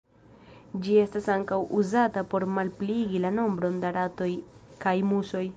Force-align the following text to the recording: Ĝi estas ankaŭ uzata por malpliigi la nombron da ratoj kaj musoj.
Ĝi 0.85 0.95
estas 1.01 1.27
ankaŭ 1.33 1.59
uzata 1.81 2.25
por 2.33 2.47
malpliigi 2.55 3.23
la 3.29 3.35
nombron 3.39 3.81
da 3.85 3.95
ratoj 4.03 4.33
kaj 4.87 4.99
musoj. 5.13 5.49